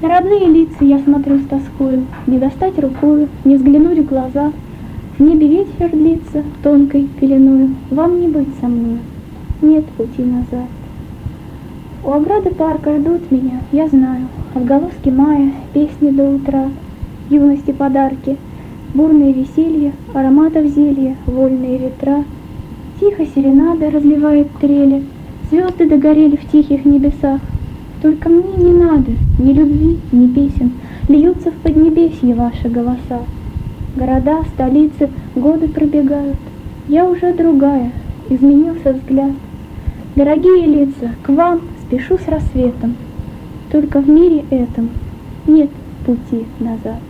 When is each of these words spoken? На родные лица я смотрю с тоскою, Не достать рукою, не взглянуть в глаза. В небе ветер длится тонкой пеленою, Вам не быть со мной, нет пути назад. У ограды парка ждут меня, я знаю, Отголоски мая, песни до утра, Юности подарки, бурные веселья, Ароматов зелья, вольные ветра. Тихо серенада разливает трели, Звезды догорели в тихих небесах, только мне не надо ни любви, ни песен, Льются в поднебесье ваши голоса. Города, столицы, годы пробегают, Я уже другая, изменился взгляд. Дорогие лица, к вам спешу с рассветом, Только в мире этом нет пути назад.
На 0.00 0.08
родные 0.10 0.46
лица 0.46 0.84
я 0.84 1.00
смотрю 1.00 1.38
с 1.38 1.46
тоскою, 1.48 2.06
Не 2.28 2.38
достать 2.38 2.78
рукою, 2.78 3.28
не 3.44 3.56
взглянуть 3.56 3.98
в 3.98 4.06
глаза. 4.06 4.52
В 5.18 5.20
небе 5.20 5.48
ветер 5.48 5.90
длится 5.90 6.44
тонкой 6.62 7.08
пеленою, 7.18 7.74
Вам 7.90 8.20
не 8.20 8.28
быть 8.28 8.46
со 8.60 8.68
мной, 8.68 8.98
нет 9.60 9.84
пути 9.86 10.22
назад. 10.22 10.68
У 12.04 12.12
ограды 12.12 12.50
парка 12.50 12.96
ждут 12.96 13.28
меня, 13.32 13.60
я 13.72 13.88
знаю, 13.88 14.28
Отголоски 14.54 15.08
мая, 15.08 15.52
песни 15.74 16.10
до 16.10 16.30
утра, 16.30 16.68
Юности 17.28 17.72
подарки, 17.72 18.36
бурные 18.94 19.32
веселья, 19.32 19.92
Ароматов 20.14 20.66
зелья, 20.66 21.16
вольные 21.26 21.76
ветра. 21.76 22.22
Тихо 23.00 23.26
серенада 23.26 23.90
разливает 23.90 24.46
трели, 24.60 25.04
Звезды 25.50 25.88
догорели 25.88 26.36
в 26.36 26.48
тихих 26.52 26.84
небесах, 26.84 27.40
только 28.00 28.28
мне 28.28 28.56
не 28.56 28.72
надо 28.72 29.12
ни 29.38 29.52
любви, 29.52 29.98
ни 30.12 30.26
песен, 30.28 30.72
Льются 31.08 31.50
в 31.50 31.54
поднебесье 31.54 32.34
ваши 32.34 32.68
голоса. 32.68 33.22
Города, 33.96 34.42
столицы, 34.54 35.08
годы 35.34 35.68
пробегают, 35.68 36.36
Я 36.86 37.06
уже 37.06 37.32
другая, 37.32 37.92
изменился 38.28 38.92
взгляд. 38.92 39.32
Дорогие 40.16 40.66
лица, 40.66 41.14
к 41.22 41.30
вам 41.30 41.62
спешу 41.86 42.18
с 42.18 42.28
рассветом, 42.28 42.94
Только 43.72 44.00
в 44.00 44.08
мире 44.08 44.44
этом 44.50 44.90
нет 45.46 45.70
пути 46.04 46.44
назад. 46.60 47.00